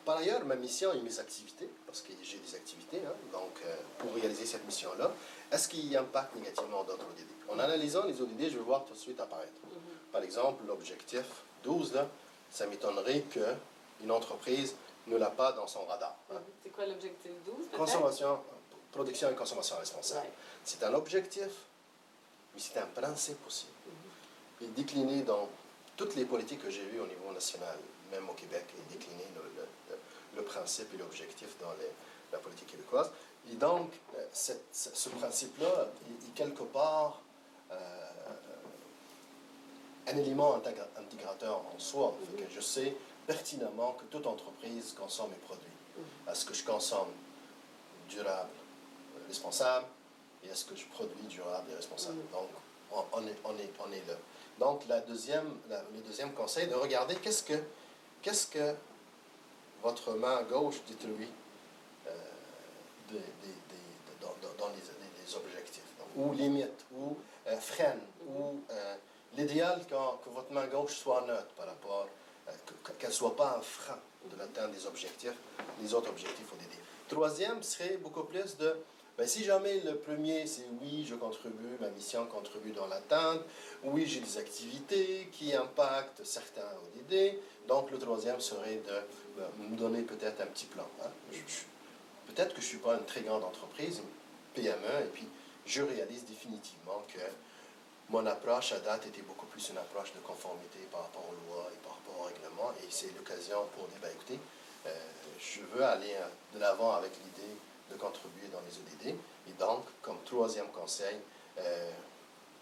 [0.04, 3.60] par ailleurs, ma mission et mes activités, parce que j'ai des activités, hein, donc
[3.98, 5.12] pour réaliser cette mission-là,
[5.52, 8.98] est-ce qu'il impacte négativement d'autres ODD En analysant les ODD, je vais voir tout de
[8.98, 9.52] suite apparaître.
[9.64, 9.70] Mhm.
[10.12, 11.24] Par exemple, l'objectif
[11.64, 12.06] 12, là,
[12.50, 14.74] ça m'étonnerait qu'une entreprise
[15.06, 16.16] ne l'a pas dans son radar.
[16.32, 16.40] hein.
[16.62, 17.76] C'est quoi l'objectif 12 peut-être?
[17.78, 18.40] Consommation,
[18.92, 20.26] production et consommation responsable.
[20.26, 20.32] Ouais.
[20.64, 21.48] C'est un objectif,
[22.54, 23.66] mais c'est un principe aussi.
[23.86, 24.66] Mhm.
[24.66, 25.48] Et décliné dans
[25.96, 27.76] toutes les politiques que j'ai vues au niveau national,
[28.10, 29.57] même au Québec, et décliné le, le- le- le
[30.48, 31.92] principe et l'objectif dans les-
[32.32, 33.10] la politique québécoise.
[33.50, 35.88] Et donc, euh, cette- ce principe-là
[36.26, 37.20] est, quelque part
[37.70, 37.76] euh,
[40.06, 42.14] un élément intégra- intégrateur en soi.
[42.36, 42.94] Fait que je sais
[43.26, 45.76] pertinemment que toute entreprise consomme mes produits.
[45.96, 46.04] Mhm.
[46.32, 47.12] Est-ce que je consomme
[48.08, 48.48] durable,
[49.16, 49.86] euh, responsable,
[50.42, 52.16] et est-ce que je produis durable et responsable?
[52.16, 52.30] Mhm.
[52.32, 52.48] Donc,
[52.92, 54.14] on, on est, on, est, on est là.
[54.58, 57.58] Donc, la deuxième, la- le deuxième conseil, de regarder qu'est-ce que,
[58.22, 58.74] qu'est-ce que
[59.82, 61.28] votre main gauche détruit
[62.06, 62.10] euh,
[63.10, 63.18] des-
[64.20, 65.82] dans, dans- les, les- objectifs,
[66.16, 68.94] ou limite, ou euh, freine, ou euh,
[69.36, 72.08] l'idéal que votre main gauche soit neutre par rapport,
[72.48, 73.98] euh, que- que- qu'elle ne soit pas un frein
[74.30, 75.34] de l'atteinte des objectifs,
[75.82, 76.78] les autres objectifs ODD.
[77.08, 78.76] Troisième serait beaucoup plus de,
[79.18, 83.40] ben, si jamais le premier c'est oui, je contribue, ma mission contribue dans l'atteinte,
[83.82, 87.34] oui, j'ai des activités qui impactent certains ODD,
[87.66, 89.00] donc le troisième serait de
[89.36, 90.86] ben, me donner peut-être un petit plan.
[91.02, 91.10] hein.
[92.28, 94.00] Peut-être que je ne suis pas une très grande entreprise,
[94.54, 95.26] PME, et puis
[95.66, 97.20] je réalise définitivement que
[98.10, 101.68] mon approche à date était beaucoup plus une approche de conformité par rapport aux lois
[101.74, 104.38] et par rapport au règlement, et c'est l'occasion pour dire, ben, écoutez,
[104.86, 104.90] euh,
[105.40, 107.56] je veux aller euh, de l'avant avec l'idée
[107.90, 109.16] de contribuer dans les ODD,
[109.48, 111.16] et donc, comme troisième conseil,
[111.58, 111.90] euh,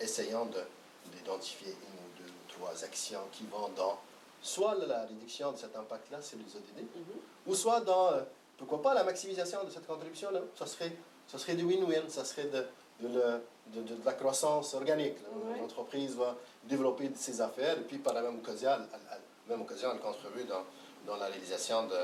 [0.01, 0.65] essayons de-
[1.13, 3.99] d'identifier une ou deux ou trois actions qui vont dans
[4.43, 7.05] soit la réduction de cet impact-là sur les ODD, Mhm.
[7.47, 8.23] ou soit dans, euh,
[8.59, 10.41] pourquoi pas, la maximisation de cette contribution-là.
[10.59, 10.93] Ça serait,
[11.29, 12.67] ça serait du win-win, ça serait de,
[13.01, 13.43] de, le-
[13.75, 15.17] de- de- de la croissance organique.
[15.61, 19.91] L'entreprise va développer ses affaires et puis par la même occasion, elle, elle- même occasion,
[19.93, 20.65] elle contribue dans,
[21.07, 21.97] dans la réalisation de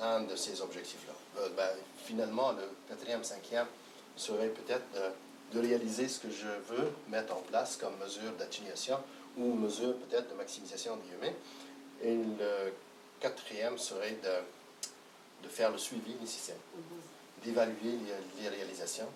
[0.00, 1.12] un de ces objectifs-là.
[1.38, 1.68] Euh, ben,
[2.04, 3.66] finalement, le quatrième, cinquième
[4.16, 8.98] serait peut-être de, de réaliser ce que je veux mettre en place comme mesure d'atténuation
[9.36, 11.34] ou mesure peut-être de maximisation des humains.
[12.02, 12.72] Et le
[13.20, 17.00] quatrième serait de, de faire le suivi nécessaire, Mhm.
[17.44, 19.08] d'évaluer les, les réalisations.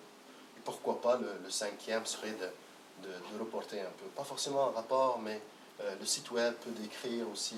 [0.57, 4.05] Et pourquoi pas, le, le cinquième serait de, de, de reporter un peu.
[4.15, 5.39] Pas forcément un rapport, mais
[5.81, 7.55] euh, le site web peut décrire aussi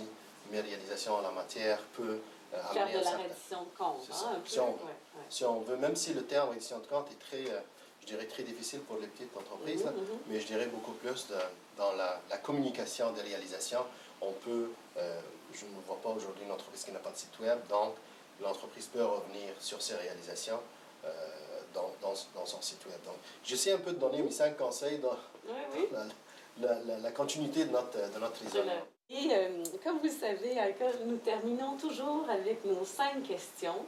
[0.51, 2.19] mes réalisations en la matière, peut
[2.51, 4.29] Faire amener de la certain- reddition de compte, hein, ça.
[4.29, 4.49] un peu.
[4.49, 5.23] Si on- ouais, ouais.
[5.29, 7.59] si on veut, même si le terme reddition de compte est très, euh,
[8.01, 10.17] je dirais, très difficile pour les petites entreprises, là, Mhm, mhm.
[10.27, 11.35] mais je dirais beaucoup plus de-
[11.77, 13.85] dans la, la communication des réalisations.
[14.21, 15.19] On peut, euh,
[15.53, 17.95] je ne vois pas aujourd'hui une entreprise qui n'a pas de site web, donc
[18.41, 20.59] l'entreprise peut revenir sur ses réalisations
[21.05, 21.09] euh,
[21.73, 23.01] dans, dans, dans son site web.
[23.05, 25.15] Donc, j'essaie un peu de donner mes cinq conseils dans
[25.47, 25.87] Oui, oui.
[25.91, 28.35] la, la- la- la continuité de notre, de notre.
[29.13, 30.55] Et euh, comme vous le savez,
[31.05, 33.85] nous terminons toujours avec nos cinq questions.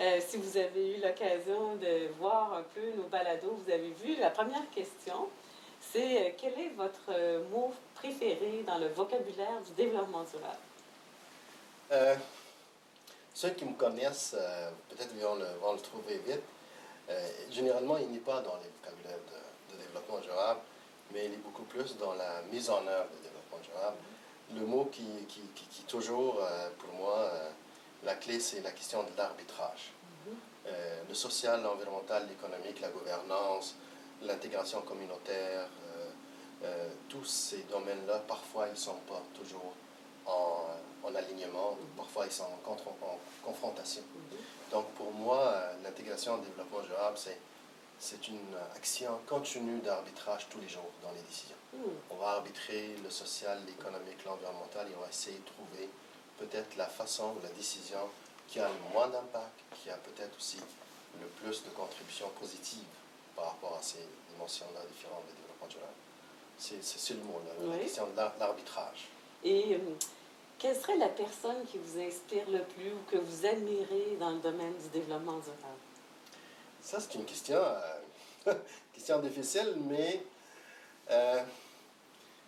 [0.00, 4.16] Euh, si vous avez eu l'occasion de voir un peu nos balados, vous avez vu
[4.16, 5.28] la première question,
[5.80, 7.12] c'est euh, quel est votre
[7.52, 12.18] mot préféré dans le vocabulaire du développement durable?
[13.32, 14.34] Ceux qui me connaissent,
[14.88, 16.42] peut-être vont le, vont le trouver vite.
[17.50, 20.60] Généralement, il n'est pas dans les vocabulaires de, de développement durable,
[21.12, 23.96] mais il est beaucoup plus dans la mise en œuvre de développement durable.
[24.54, 27.50] Le mot qui, qui, qui, toujours, euh, pour moi, euh,
[28.04, 29.92] la clé, c'est la question de l'arbitrage.
[30.66, 33.76] Euh, le social, l'environnemental, l'économique, la gouvernance,
[34.22, 35.68] l'intégration communautaire,
[37.08, 39.74] tous ces domaines-là, parfois, ils ne sont pas toujours
[40.26, 40.64] en,
[41.04, 44.02] en alignement, parfois, ils sont en, en confrontation.
[44.72, 45.54] Donc, pour moi,
[45.84, 47.38] l'intégration en développement durable, c'est,
[47.98, 51.56] c'est une action continue d'arbitrage tous les jours dans les décisions.
[51.74, 51.90] Hmm.
[52.10, 55.88] On va arbitrer le social, l'économique, l'environnemental et on va essayer de trouver
[56.38, 58.00] peut-être la façon ou la décision
[58.48, 60.58] qui a le moins d'impact, qui a peut-être aussi
[61.20, 62.84] le plus de contributions positives
[63.34, 65.92] par rapport à ces dimensions-là différentes de développement durable.
[66.58, 67.82] C'est, le mot, la Oui.
[67.82, 69.08] question de l'arbitrage.
[69.44, 69.78] Et euh,
[70.58, 74.38] quelle serait la personne qui vous inspire le plus ou que vous admirez dans le
[74.38, 75.82] domaine du développement durable?
[76.86, 77.56] Ça, c'est une question,
[78.46, 78.54] euh,
[78.94, 80.22] question difficile, mais
[81.10, 81.42] euh,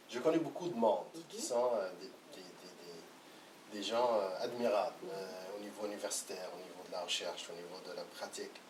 [0.09, 1.43] je connais beaucoup de monde qui Mhm.
[1.43, 4.09] sont euh, des, des, des- des- des gens
[4.41, 5.09] admirables
[5.57, 8.61] au niveau universitaire, au niveau de la recherche, au niveau de la pratique.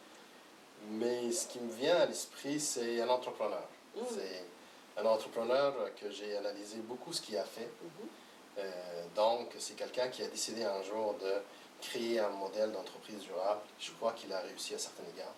[0.89, 3.69] Mais ce qui me vient à l'esprit, c'est un entrepreneur.
[3.95, 4.05] Mhm.
[4.15, 4.45] C'est
[4.97, 7.69] un entrepreneur que j'ai analysé beaucoup ce qu'il a fait.
[7.83, 8.09] Mhm.
[9.15, 11.33] Donc, c'est quelqu'un qui a décidé un jour de
[11.81, 13.61] créer un modèle d'entreprise durable.
[13.79, 15.35] Je crois qu'il a réussi à certains égards.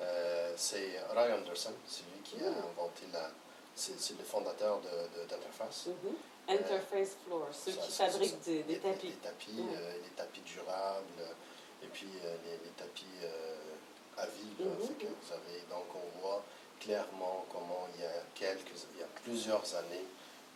[0.00, 2.54] Euh, c'est Ray Anderson, c'est lui qui a Mm.
[2.70, 3.30] inventé la.
[3.74, 5.86] C'est le fondateur de- de- d'Interface.
[5.86, 6.14] Mhm.
[6.48, 9.06] Interface Floor, ceux Ça, qui fabriquent des, tapis.
[9.06, 9.76] Les, tapis, Ouais.
[9.76, 11.22] euh, les tapis durables,
[11.82, 13.54] et puis euh, les, les tapis euh,
[14.16, 14.50] à vie.
[14.58, 14.64] là.
[14.66, 14.86] Mhm.
[14.88, 16.42] Fait que vous avez, donc on voit
[16.80, 20.04] clairement comment il y a quelques, il y a plusieurs années,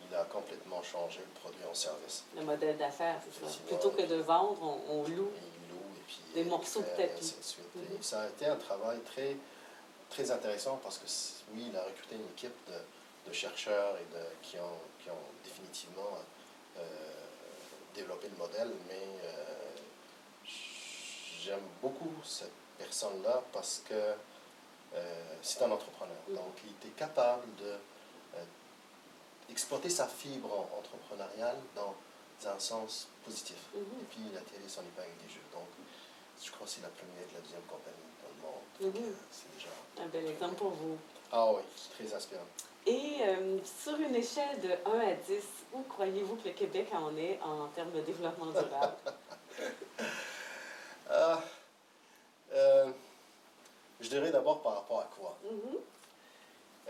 [0.09, 2.23] il a complètement changé le produit en service.
[2.35, 3.57] Le modèle d'affaires, c'est ça.
[3.67, 5.31] Plutôt que de vendre, on, on loue.
[5.37, 5.52] Et
[6.33, 7.11] puis Des morceaux tapis.
[7.17, 7.75] ainsi de suite.
[7.75, 8.01] Mhm.
[8.01, 9.35] ça a été un travail très,
[10.09, 11.05] très intéressant parce que
[11.53, 15.25] oui, il a recruté une équipe de, de chercheurs et de, qui, ont, qui ont
[15.43, 16.17] définitivement
[16.77, 16.81] euh,
[17.95, 19.43] développé le modèle, mais euh,
[21.41, 23.93] j'aime beaucoup cette personne-là parce que
[24.95, 26.15] euh, c'est un entrepreneur.
[26.29, 27.65] Donc, il était capable de
[28.35, 28.43] euh,
[29.49, 31.95] exploiter sa fibre en- entrepreneuriale dans
[32.45, 33.55] un sens positif.
[33.73, 33.81] Mhm.
[34.01, 35.41] Et puis, il a tiré son épingle des jeux.
[35.53, 35.67] Donc,
[36.41, 38.95] je crois que c'est la première et la deuxième compagnie dans le monde.
[38.95, 39.15] Mhm.
[39.31, 39.69] C'est déjà...
[40.01, 40.97] Un bel exemple pour vous.
[41.31, 41.61] Ah oui,
[41.95, 42.45] très inspirant.
[42.85, 45.43] Et euh, sur une échelle de 1 à 10,
[45.73, 48.95] où croyez-vous que le Québec en est en termes de développement durable?
[51.15, 51.43] Ah,
[52.53, 52.91] euh,
[53.99, 55.37] je dirais d'abord par rapport à quoi?
[55.43, 55.77] Mhm.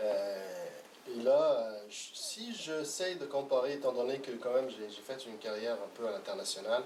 [0.00, 0.66] Euh,
[1.08, 5.36] et là, euh, si j'essaie de comparer, étant donné que quand même j'ai fait une
[5.38, 6.82] carrière un peu à l'international,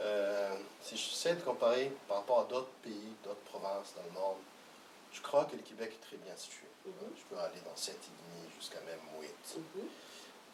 [0.00, 4.38] euh, si j'essaie de comparer par rapport à d'autres pays, d'autres provinces dans le monde,
[5.12, 6.66] je crois que le Québec est très bien situé.
[6.86, 6.92] Mhm.
[7.16, 9.30] Je peux aller dans 7,5 jusqu'à même 8.
[9.56, 9.88] Mhm.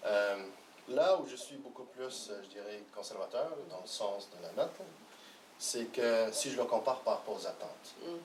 [0.04, 0.44] Euh,
[0.88, 4.52] là où je suis beaucoup plus, euh, je dirais, conservateur, dans le sens de la
[4.52, 4.72] note,
[5.58, 8.18] c'est que si je le compare par rapport aux attentes, Mhm.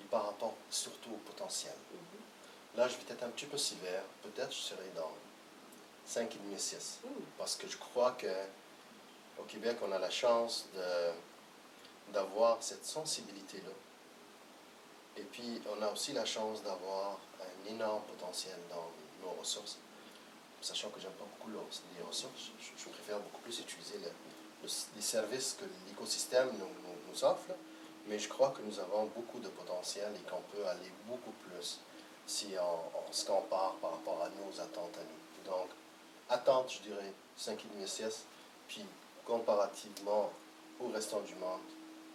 [0.00, 1.74] et par rapport surtout au potentiel.
[1.92, 2.78] Mhm.
[2.78, 4.02] Là, je vais être un petit peu sévère.
[4.22, 5.10] Peut-être je serai dans
[6.06, 7.00] 5,5 6.
[7.04, 7.10] Mhm.
[7.38, 8.26] Parce que je crois que
[9.38, 10.66] au Québec, on a la chance
[12.12, 13.70] d'avoir cette sensibilité-là.
[15.16, 18.90] Et puis, on a aussi la chance d'avoir un énorme potentiel dans
[19.22, 19.78] nos ressources.
[20.60, 21.58] Sachant que j'aime pas beaucoup le-
[21.98, 24.12] les ressources, je, préfère beaucoup plus utiliser le-
[24.62, 27.50] le- les services que l'écosystème nous, offre.
[28.06, 31.80] Mais je crois que nous avons beaucoup de potentiel et qu'on peut aller beaucoup plus
[32.26, 35.50] si on, se compare par rapport à nos attentes à nous.
[35.50, 35.68] Donc,
[36.28, 38.24] attente, je dirais 5,5 6,
[38.68, 38.84] puis
[39.28, 40.32] comparativement
[40.80, 41.60] au restant du monde,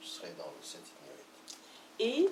[0.02, 0.78] je serais dans le 7,5
[2.00, 2.06] 8.
[2.06, 2.30] Et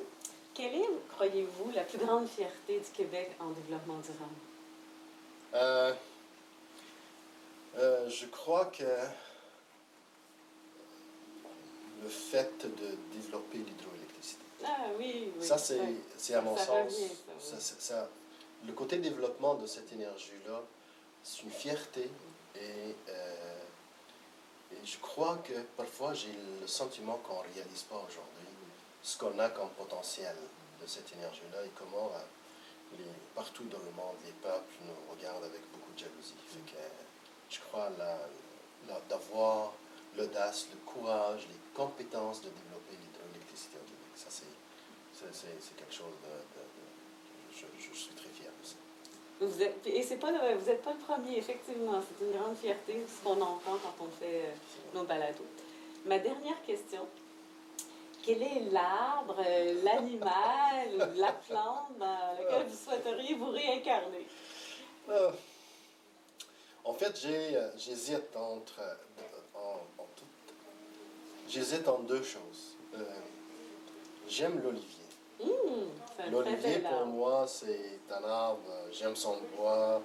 [0.53, 4.35] quelle est, croyez-vous, la plus grande fierté du Québec en développement durable?
[5.53, 5.93] Euh,
[7.77, 8.83] euh, je crois que
[12.01, 15.45] le fait de développer l'hydroélectricité, Ah oui, oui.
[15.45, 15.97] ça c'est oui.
[16.17, 17.11] c'est à mon Ça sens, ça, oui.
[17.39, 18.09] ça- ça- ça-
[18.65, 20.61] le côté développement de cette énergie-là,
[21.23, 22.09] c'est une fierté
[22.55, 23.40] et, euh, et
[24.83, 28.47] je crois que parfois j'ai le sentiment qu'on ne réalise pas aujourd'hui
[29.03, 30.35] ce qu'on a comme potentiel
[30.81, 33.03] de cette énergie-là et comment euh,
[33.35, 36.35] partout dans le monde les peuples nous regardent avec beaucoup de jalousie.
[37.49, 37.89] Je crois
[39.09, 39.73] d'avoir
[40.17, 44.11] l'audace, le courage, les compétences de développer l'hydroélectricité au Québec.
[44.15, 48.29] Ça, c'est, quelque chose de- je, je suis très
[49.41, 51.99] Vous êtes, et c'est pas vous n'êtes pas le premier, effectivement.
[52.07, 54.51] C'est une grande fierté, ce qu'on entend quand on fait euh,
[54.93, 55.43] nos balados.
[56.05, 57.07] Ma dernière question.
[58.23, 64.27] Quel est l'arbre, euh, l'animal, la plante dans vous souhaiteriez vous réincarner?
[65.09, 65.31] Euh,
[66.83, 67.19] en fait,
[67.77, 68.79] j'hésite entre,
[69.55, 70.07] en- en
[71.49, 72.77] j'hésite en deux choses.
[74.27, 75.00] J'aime l'olivier.
[76.17, 78.61] Très L'olivier, pour moi, c'est un arbre.
[78.69, 80.01] euh, J'aime son bois,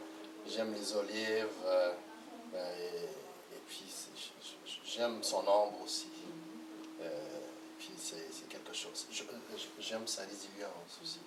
[0.49, 1.93] j'aime les olives, euh,
[2.55, 3.85] euh, et, et puis
[4.85, 6.09] j'aime son ombre aussi.
[7.03, 9.07] Euh, et puis c'est quelque chose.
[9.79, 11.21] J'aime sa résilience aussi.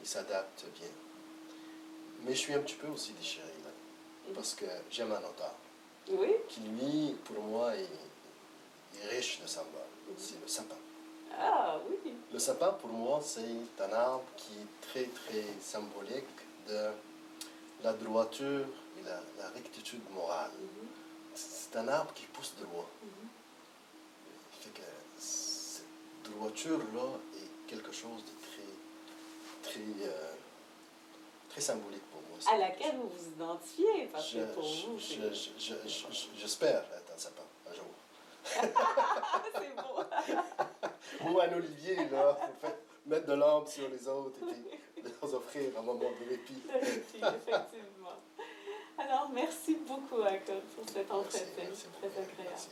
[0.00, 0.88] Il s'adapte bien.
[2.22, 3.70] Mais je suis un petit peu aussi déchiré là,
[4.34, 5.54] parce que j'aime un auteur
[6.08, 6.32] Oui?
[6.48, 7.82] qui, lui, pour moi, est,
[9.02, 9.82] est riche de symboles.
[10.16, 10.76] C'est le sapin.
[11.38, 12.14] Ah oui.
[12.32, 13.42] Le sapin, pour moi, c'est
[13.82, 16.24] un arbre qui est très, très symbolique
[16.68, 16.90] de
[17.82, 18.66] la droiture
[18.98, 20.50] et la, la rectitude morale.
[20.58, 20.88] Mhm,
[21.34, 22.88] C'est un arbre qui pousse droit.
[23.02, 23.28] mhm.
[24.60, 24.86] Fait que
[25.18, 25.84] cette
[26.24, 30.32] droiture-là est quelque chose de très, très, euh,
[31.50, 32.38] très symbolique pour moi.
[32.52, 36.26] À laquelle vous vous identifiez, parce que pour vous, je- c'est je- je- je- je-
[36.40, 37.84] J'espère être un sapin un jour.
[39.54, 40.02] C'est beau.
[41.24, 42.76] Ou un olivier, là, pour faire-
[43.06, 46.62] mettre de l'ombre sur les autres et puis leur offrir un moment de répit.
[46.82, 48.08] Effectivement.
[48.98, 51.44] Alors, merci beaucoup, Akon, pour cet Merci, entretien.
[52.00, 52.32] Très agréable.
[52.48, 52.68] Merci.